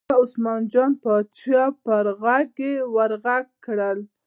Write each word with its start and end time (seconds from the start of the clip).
وه 0.09 0.15
عثمان 0.23 0.61
جان 0.71 0.91
پاچا 1.03 1.63
په 1.83 1.95
غږ 2.21 2.49
یې 2.67 2.73
ور 2.93 3.11
غږ 3.23 3.45
کړل. 3.65 3.99